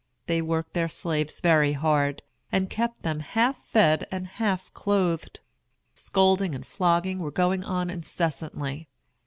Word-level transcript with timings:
They 0.25 0.41
worked 0.41 0.73
their 0.73 0.87
slaves 0.87 1.41
very 1.41 1.73
hard, 1.73 2.23
and 2.51 2.71
kept 2.71 3.03
them 3.03 3.19
half 3.19 3.61
fed 3.63 4.07
and 4.11 4.25
half 4.25 4.73
clothed. 4.73 5.41
Scolding 5.93 6.55
and 6.55 6.65
flogging 6.65 7.19
were 7.19 7.29
going 7.29 7.63
on 7.63 7.91
incessantly. 7.91 8.87